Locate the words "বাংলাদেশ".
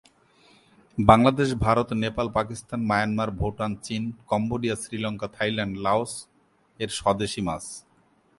0.97-1.49